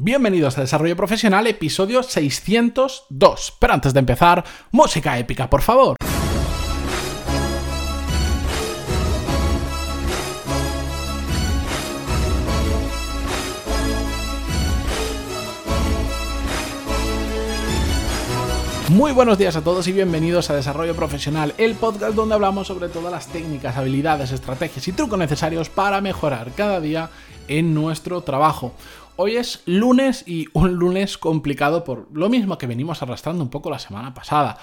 [0.00, 3.56] Bienvenidos a Desarrollo Profesional, episodio 602.
[3.58, 5.96] Pero antes de empezar, música épica, por favor.
[18.90, 22.88] Muy buenos días a todos y bienvenidos a Desarrollo Profesional, el podcast donde hablamos sobre
[22.88, 27.10] todas las técnicas, habilidades, estrategias y trucos necesarios para mejorar cada día
[27.48, 28.74] en nuestro trabajo.
[29.20, 33.68] Hoy es lunes y un lunes complicado por lo mismo que venimos arrastrando un poco
[33.68, 34.58] la semana pasada.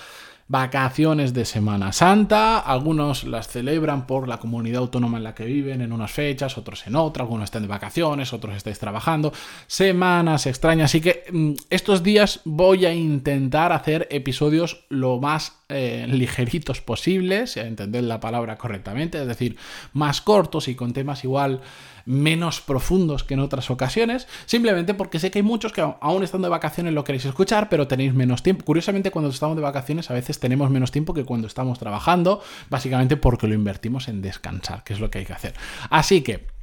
[0.47, 5.81] Vacaciones de Semana Santa, algunos las celebran por la comunidad autónoma en la que viven
[5.81, 9.33] en unas fechas, otros en otra, algunos están de vacaciones, otros estáis trabajando,
[9.67, 16.05] semanas extrañas, así que mm, estos días voy a intentar hacer episodios lo más eh,
[16.07, 19.57] ligeritos posibles, entender la palabra correctamente, es decir,
[19.93, 21.61] más cortos y con temas igual
[22.05, 26.45] menos profundos que en otras ocasiones, simplemente porque sé que hay muchos que aún estando
[26.45, 28.63] de vacaciones lo queréis escuchar, pero tenéis menos tiempo.
[28.63, 33.17] Curiosamente, cuando estamos de vacaciones a veces tenemos menos tiempo que cuando estamos trabajando, básicamente
[33.17, 35.55] porque lo invertimos en descansar, que es lo que hay que hacer.
[35.89, 36.53] Así que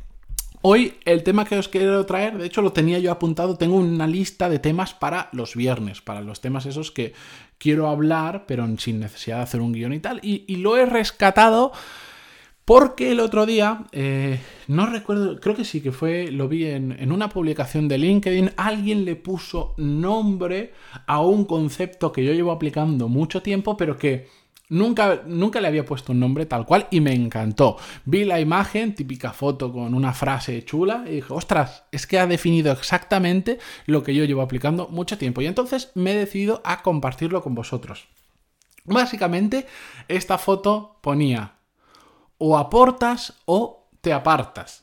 [0.64, 4.06] Hoy el tema que os quiero traer, de hecho lo tenía yo apuntado, tengo una
[4.06, 7.14] lista de temas para los viernes, para los temas esos que
[7.62, 11.70] quiero hablar, pero sin necesidad de hacer un guion y tal, y, lo he rescatado
[12.64, 17.12] porque el otro día, eh, no recuerdo, creo que sí que fue, lo vi en,
[17.12, 20.72] una publicación de LinkedIn, alguien le puso nombre
[21.06, 24.26] a un concepto que yo llevo aplicando mucho tiempo, pero que
[24.72, 27.76] nunca, nunca le había puesto un nombre tal cual y me encantó.
[28.04, 32.26] Vi la imagen, típica foto con una frase chula, y dije, ostras, es que ha
[32.26, 35.42] definido exactamente lo que yo llevo aplicando mucho tiempo.
[35.42, 38.08] Y entonces me he decidido a compartirlo con vosotros.
[38.84, 39.66] Básicamente,
[40.08, 41.54] esta foto ponía
[42.38, 44.82] o aportas o te apartas.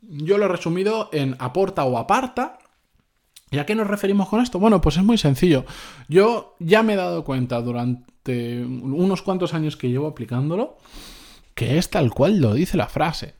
[0.00, 2.58] Yo lo he resumido en aporta o aparta.
[3.50, 4.58] ¿Y a qué nos referimos con esto?
[4.58, 5.64] Bueno, pues es muy sencillo.
[6.08, 10.78] Yo ya me he dado cuenta durante unos cuantos años que llevo aplicándolo
[11.56, 13.34] que es tal cual lo dice la frase.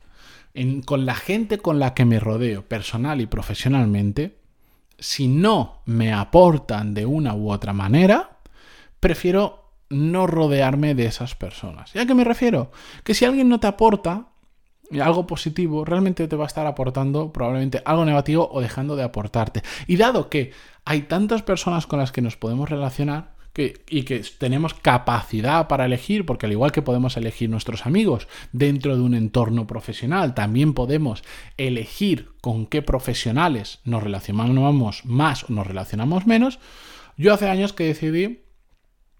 [0.85, 4.39] con la gente con la que me rodeo, personal y profesionalmente,
[4.97, 8.39] si no me aportan de una u otra manera,
[8.99, 11.95] prefiero no rodearme de esas personas.
[11.95, 12.71] ¿Y a qué me refiero?
[13.03, 14.29] Que si alguien no te aporta
[14.99, 19.61] algo positivo, realmente te va a estar aportando probablemente algo negativo o dejando de aportarte.
[19.85, 20.53] Y dado que
[20.85, 26.25] hay tantas personas con las que nos podemos relacionar, y que tenemos capacidad para elegir,
[26.25, 31.23] porque al igual que podemos elegir nuestros amigos dentro de un entorno profesional, también podemos
[31.57, 36.59] elegir con qué profesionales nos relacionamos más o nos relacionamos menos,
[37.17, 38.46] yo hace años que decidí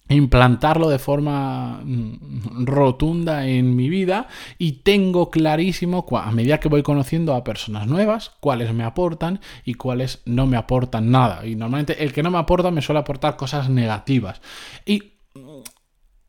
[0.09, 6.83] implantarlo de forma mm, rotunda en mi vida y tengo clarísimo a medida que voy
[6.83, 11.45] conociendo a personas nuevas cuáles me aportan y cuáles no me aportan nada.
[11.45, 14.41] Y normalmente el que no me aporta me suele aportar cosas negativas.
[14.85, 15.61] Y mm,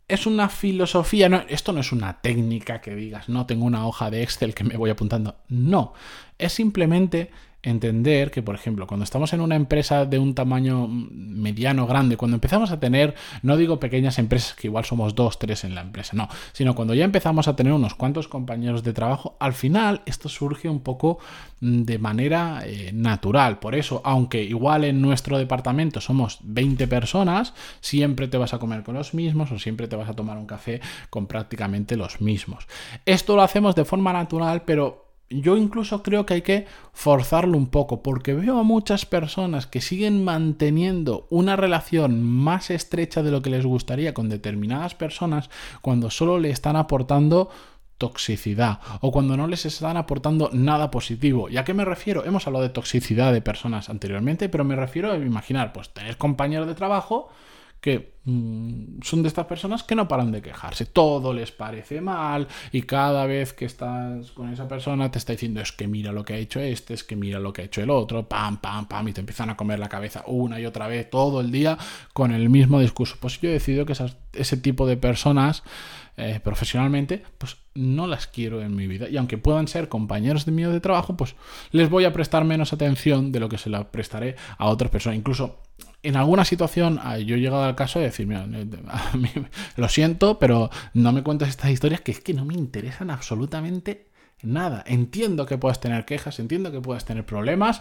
[0.09, 4.11] es una filosofía, no, esto no es una técnica que digas, no tengo una hoja
[4.11, 5.93] de Excel que me voy apuntando, no,
[6.39, 7.31] es simplemente
[7.63, 12.37] entender que, por ejemplo, cuando estamos en una empresa de un tamaño mediano, grande, cuando
[12.37, 16.13] empezamos a tener, no digo pequeñas empresas que igual somos dos, tres en la empresa,
[16.15, 20.29] no, sino cuando ya empezamos a tener unos cuantos compañeros de trabajo, al final esto
[20.29, 21.19] surge un poco
[21.61, 23.59] mm, de manera eh, natural.
[23.59, 28.85] Por eso, aunque igual en nuestro departamento somos 20 personas, siempre te vas a comer
[28.85, 30.81] con los mismos o siempre te vas a tomar un café
[31.11, 32.67] con prácticamente los mismos.
[33.05, 37.69] Esto lo hacemos de forma natural, pero yo incluso creo que hay que forzarlo un
[37.69, 43.43] poco, porque veo a muchas personas que siguen manteniendo una relación más estrecha de lo
[43.43, 45.51] que les gustaría con determinadas personas
[45.83, 47.51] cuando solo le están aportando
[47.99, 51.49] toxicidad o cuando no les están aportando nada positivo.
[51.51, 52.25] ¿Y a qué me refiero?
[52.25, 56.69] Hemos hablado de toxicidad de personas anteriormente, pero me refiero a imaginar, pues tener compañeros
[56.69, 57.29] de trabajo
[57.81, 60.87] que mm, son de estas personas que no paran de quejarse.
[60.87, 65.61] Todo les parece mal y cada vez que estás con esa persona te está diciendo
[65.61, 67.83] es que mira lo que ha hecho este, es que mira lo que ha hecho
[67.83, 70.89] el otro, pam, pam, pam, y te empiezan a comer la cabeza una y otra
[70.89, 71.79] vez todo el día
[72.13, 73.17] con el mismo discurso.
[73.21, 73.95] Pues yo he decidido que
[74.33, 75.63] ese tipo de personas
[76.21, 79.09] eh, profesionalmente, pues no las quiero en mi vida.
[79.09, 81.37] Y aunque puedan ser compañeros de mío de trabajo, pues
[81.71, 85.17] les voy a prestar menos atención de lo que se la prestaré a otras personas.
[85.17, 85.63] Incluso
[86.03, 88.47] en alguna situación ah, yo he llegado al caso de decir, mira,
[89.77, 94.09] lo siento, pero no me cuentes estas historias que es que no me interesan absolutamente
[94.43, 94.85] nada.
[94.87, 97.81] Entiendo que puedas tener quejas, entiendo que puedas tener problemas.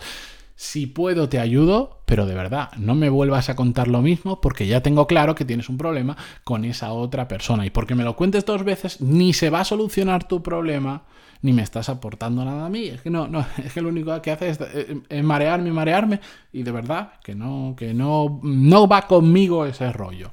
[0.60, 4.66] Si puedo, te ayudo, pero de verdad, no me vuelvas a contar lo mismo porque
[4.66, 7.64] ya tengo claro que tienes un problema con esa otra persona.
[7.64, 11.04] Y porque me lo cuentes dos veces, ni se va a solucionar tu problema,
[11.44, 12.86] ni me estás aportando nada a mí.
[12.88, 16.22] Es que no, no, es que lo único que hace es, eh, es marearme, marearme.
[16.52, 20.32] Y de verdad, que no, que no, no va conmigo ese rollo.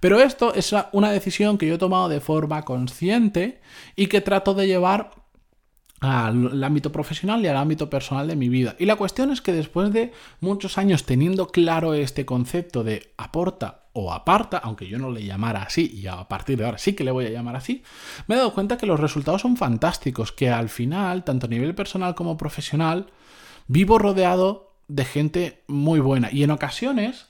[0.00, 3.60] Pero esto es una decisión que yo he tomado de forma consciente
[3.96, 5.10] y que trato de llevar
[6.00, 8.76] al ámbito profesional y al ámbito personal de mi vida.
[8.78, 13.84] Y la cuestión es que después de muchos años teniendo claro este concepto de aporta
[13.92, 17.04] o aparta, aunque yo no le llamara así, y a partir de ahora sí que
[17.04, 17.84] le voy a llamar así,
[18.26, 21.74] me he dado cuenta que los resultados son fantásticos, que al final, tanto a nivel
[21.74, 23.06] personal como profesional,
[23.68, 26.28] vivo rodeado de gente muy buena.
[26.32, 27.28] Y en ocasiones,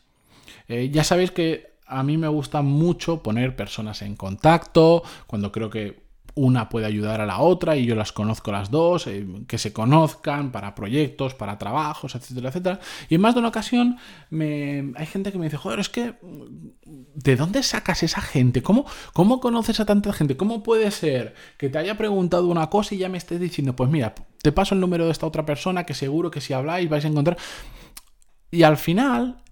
[0.68, 5.68] eh, ya sabéis que a mí me gusta mucho poner personas en contacto, cuando creo
[5.68, 6.03] que
[6.34, 9.72] una puede ayudar a la otra y yo las conozco las dos, eh, que se
[9.72, 12.80] conozcan para proyectos, para trabajos, etcétera, etcétera.
[13.08, 13.98] Y en más de una ocasión
[14.30, 16.14] me, hay gente que me dice, joder, es que,
[16.82, 18.62] ¿de dónde sacas esa gente?
[18.62, 20.36] ¿Cómo, ¿Cómo conoces a tanta gente?
[20.36, 23.88] ¿Cómo puede ser que te haya preguntado una cosa y ya me estés diciendo, pues
[23.88, 27.04] mira, te paso el número de esta otra persona que seguro que si habláis vais
[27.04, 27.36] a encontrar...
[28.50, 29.42] Y al final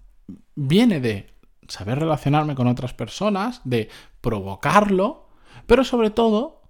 [0.55, 1.33] viene de
[1.67, 3.89] saber relacionarme con otras personas, de
[4.21, 5.27] provocarlo,
[5.65, 6.62] pero sobre todo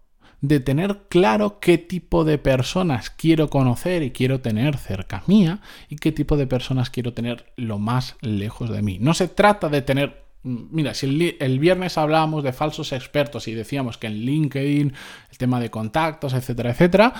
[0.43, 5.95] de tener claro qué tipo de personas quiero conocer y quiero tener cerca mía y
[5.95, 8.97] qué tipo de personas quiero tener lo más lejos de mí.
[8.99, 10.21] No se trata de tener...
[10.43, 14.93] Mira, si el, viernes hablábamos de falsos expertos y decíamos que en LinkedIn,
[15.31, 17.13] el tema de contactos, etcétera, etcétera,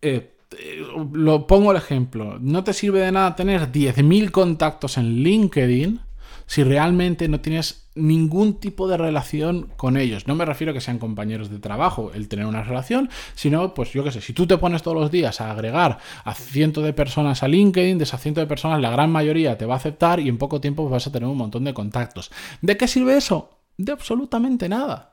[0.00, 0.82] eh, eh,
[1.12, 2.38] lo pongo el ejemplo.
[2.40, 6.00] No te sirve de nada tener 10.000 contactos en LinkedIn
[6.46, 10.26] si realmente no tienes ningún tipo de relación con ellos.
[10.26, 13.92] No me refiero a que sean compañeros de trabajo, el tener una relación, sino, pues
[13.92, 16.92] yo qué sé, si tú te pones todos los días a agregar a cientos de
[16.92, 20.20] personas a LinkedIn, de esas cientos de personas, la gran mayoría te va a aceptar
[20.20, 22.30] y en poco tiempo vas a tener un montón de contactos.
[22.60, 23.58] ¿De qué sirve eso?
[23.76, 25.12] De absolutamente nada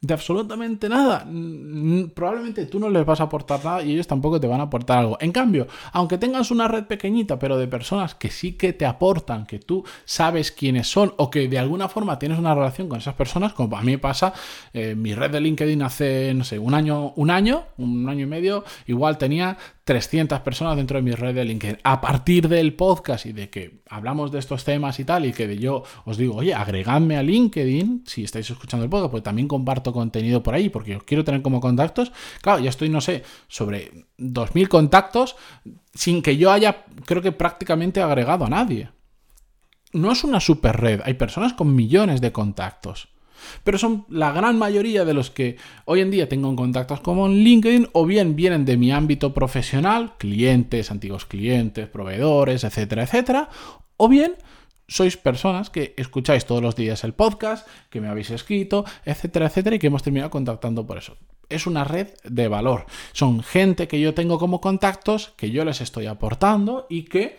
[0.00, 1.26] de absolutamente nada.
[2.14, 4.98] Probablemente tú no les vas a aportar nada y ellos tampoco te van a aportar
[4.98, 5.18] algo.
[5.20, 9.46] En cambio, aunque tengas una red pequeñita, pero de personas que sí que te aportan,
[9.46, 13.14] que tú sabes quiénes son o que de alguna forma tienes una relación con esas
[13.14, 14.32] personas, como a mí pasa,
[14.72, 18.28] eh, mi red de LinkedIn hace, no sé, un año, un año, un año y
[18.28, 19.56] medio, igual tenía
[19.88, 21.78] 300 personas dentro de mi red de LinkedIn.
[21.82, 25.56] A partir del podcast y de que hablamos de estos temas y tal, y que
[25.56, 29.87] yo os digo, oye, agregadme a LinkedIn si estáis escuchando el podcast, porque también comparto
[29.92, 32.12] contenido por ahí, porque quiero tener como contactos.
[32.40, 35.36] Claro, ya estoy, no sé, sobre 2.000 contactos
[35.94, 38.90] sin que yo haya, creo que prácticamente agregado a nadie.
[39.92, 43.08] No es una super red, hay personas con millones de contactos.
[43.64, 47.26] Pero son la gran mayoría de los que hoy en día tengo en contactos como
[47.26, 53.48] en LinkedIn o bien vienen de mi ámbito profesional, clientes, antiguos clientes, proveedores, etcétera, etcétera,
[53.96, 54.34] o bien
[54.88, 59.76] sois personas que escucháis todos los días el podcast, que me habéis escrito, etcétera, etcétera,
[59.76, 61.16] y que hemos terminado contactando por eso.
[61.48, 62.86] Es una red de valor.
[63.12, 67.38] Son gente que yo tengo como contactos, que yo les estoy aportando y que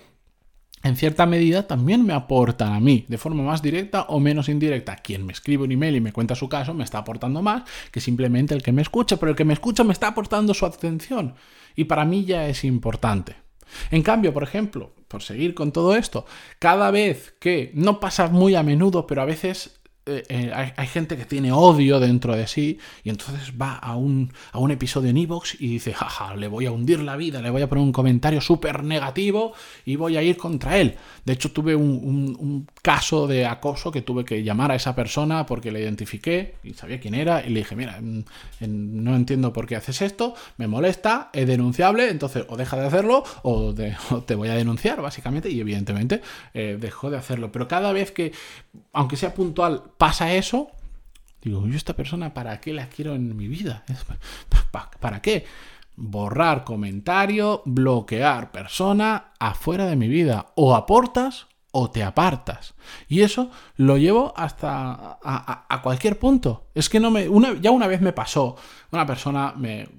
[0.82, 4.96] en cierta medida también me aportan a mí, de forma más directa o menos indirecta.
[4.96, 8.00] Quien me escribe un email y me cuenta su caso me está aportando más que
[8.00, 11.36] simplemente el que me escucha, pero el que me escucha me está aportando su atención.
[11.76, 13.49] Y para mí ya es importante.
[13.92, 16.26] En cambio, por ejemplo, por seguir con todo esto,
[16.60, 19.79] cada vez que, no pasa muy a menudo, pero a veces
[20.10, 24.34] eh, eh, hay, gente que tiene odio dentro de sí y entonces va a un,
[24.52, 27.50] a un episodio en Evox y dice, jaja, le voy a hundir la vida, le
[27.50, 29.54] voy a poner un comentario súper negativo
[29.86, 30.96] y voy a ir contra él.
[31.26, 35.72] De hecho, tuve un, caso de acoso que tuve que llamar a esa persona porque
[35.72, 40.02] le identifiqué y sabía quién era y le dije, mira, no entiendo por qué haces
[40.02, 45.02] esto, me molesta, es denunciable, entonces o deja de hacerlo o, te voy a denunciar,
[45.02, 46.22] básicamente, y evidentemente
[46.54, 47.52] eh, dejó de hacerlo.
[47.52, 48.32] Pero cada vez que,
[48.94, 50.72] aunque sea puntual, pasa eso,
[51.44, 53.84] digo, yo esta persona, ¿para qué la quiero en mi vida?
[55.02, 55.46] ¿Para qué?
[55.98, 60.54] Borrar comentario, bloquear persona afuera de mi vida.
[60.56, 62.76] O aportas o te apartas.
[63.10, 66.68] Y eso lo llevo hasta a, cualquier punto.
[66.74, 67.28] Es que no me.
[67.60, 68.56] ya una vez me pasó.
[68.92, 69.54] Una persona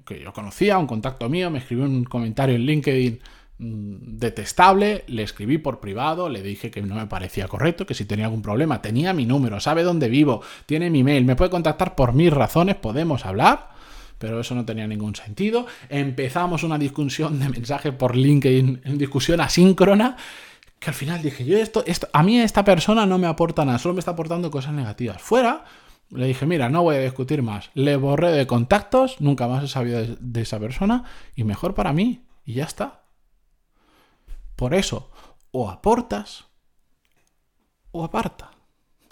[0.06, 3.20] que yo conocía, un contacto mío, me escribió un comentario en LinkedIn
[3.62, 8.24] detestable, le escribí por privado, le dije que no me parecía correcto, que si tenía
[8.24, 12.14] algún problema, tenía mi número, sabe dónde vivo, tiene mi mail, me puede contactar por
[12.14, 13.68] mis razones, podemos hablar,
[14.18, 15.66] pero eso no tenía ningún sentido.
[15.90, 20.16] Empezamos una discusión de mensajes por LinkedIn, en discusión asíncrona,
[20.78, 23.78] que al final dije, yo esto, esto, a mí esta persona no me aporta nada,
[23.78, 25.20] solo me está aportando cosas negativas.
[25.20, 25.64] Fuera,
[26.10, 27.70] le dije, mira, no voy a discutir más.
[27.74, 31.04] Le borré de contactos, nunca más he sabido de esa persona,
[31.36, 32.99] y mejor para mí, y ya está.
[34.60, 35.08] Por eso,
[35.52, 36.44] o aportas
[37.92, 38.50] o aparta.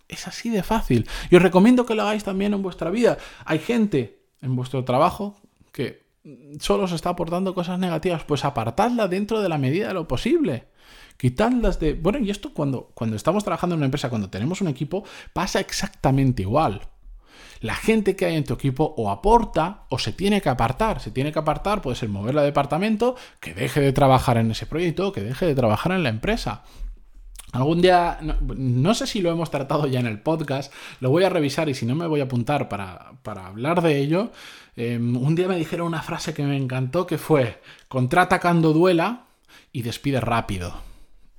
[0.06, 1.08] Es así de fácil.
[1.30, 3.16] Y os recomiendo que lo hagáis también en vuestra vida.
[3.46, 5.40] Hay gente en vuestro trabajo
[5.72, 6.04] que
[6.60, 8.24] solo os está aportando cosas negativas.
[8.24, 10.68] Pues apartadla dentro de la medida de lo posible.
[11.16, 11.94] Quitadlas de...
[11.94, 15.60] Bueno, y esto cuando, cuando estamos trabajando en una empresa, cuando tenemos un equipo, pasa
[15.60, 16.90] exactamente igual.
[17.60, 21.00] La gente que hay en tu equipo o aporta o se tiene que apartar.
[21.00, 24.66] Se tiene que apartar, puede ser moverla de departamento, que deje de trabajar en ese
[24.66, 26.62] proyecto, que deje de trabajar en la empresa.
[27.52, 31.30] Algún día, no, sé si lo hemos tratado ya en el podcast, lo voy a
[31.30, 34.32] revisar y si no me voy a apuntar para, hablar de ello.
[34.76, 39.24] Em, un día me dijeron una frase que me encantó que fue, contrata cuando duela
[39.72, 40.87] y despide rápido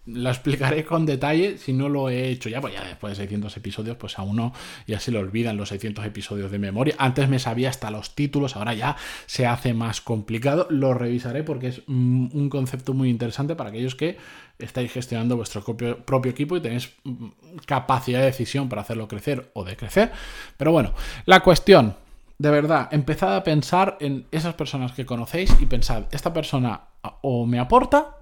[0.06, 3.56] lo explicaré con detalle si no lo he hecho ya, pues ya después de 600
[3.58, 4.54] episodios, pues a uno
[4.88, 6.96] ya se le olvidan los 600 episodios de memoria.
[6.98, 10.68] Antes me sabía hasta los títulos, ahora ya se hace más complicado.
[10.70, 14.18] Lo revisaré porque es un concepto muy interesante para aquellos que
[14.60, 17.28] estáis gestionando vuestro propio, propio equipo y tenéis mm,
[17.66, 20.12] capacidad de decisión para hacerlo crecer o decrecer.
[20.58, 20.94] Pero bueno,
[21.26, 21.96] la cuestión,
[22.38, 26.82] de verdad, empezad a pensar en esas personas que conocéis y pensad, esta persona
[27.22, 28.19] o me aporta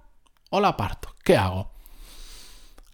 [0.50, 1.16] o la aparto.
[1.24, 1.72] ¿Qué hago?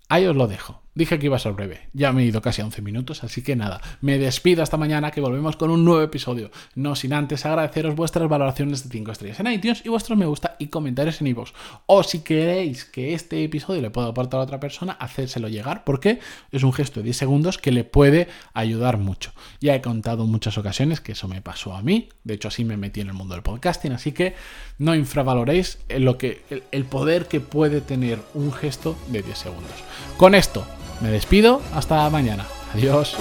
[0.10, 0.83] Ahí os lo dejo.
[0.96, 1.90] Dije que iba a ser breve.
[1.94, 5.10] Ya me he ido casi a 11 minutos, así que nada, me despido hasta mañana
[5.10, 6.52] que volvemos con un nuevo episodio.
[6.76, 10.56] No sin antes agradeceros vuestras valoraciones de 5 estrellas en iTunes y vuestros me gusta
[10.60, 11.52] y comentarios en iVoox.
[11.88, 16.20] O si queréis que este episodio le pueda aportar a otra persona, hacérselo llegar porque
[16.52, 19.32] es un gesto de 10 segundos que le puede ayudar mucho.
[19.60, 22.66] Ya he contado en muchas ocasiones que eso me pasó a mí, de hecho así
[22.66, 24.36] me metí en el mundo del podcasting, así que
[24.78, 29.74] no infravaloréis lo que, el poder que puede tener un gesto de 10 segundos.
[30.18, 30.66] Con esto
[31.04, 32.46] me despido, hasta mañana.
[32.74, 33.18] Adiós.